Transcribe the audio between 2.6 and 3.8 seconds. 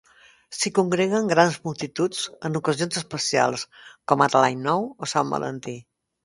ocasions especials